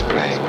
[0.00, 0.47] It's playing.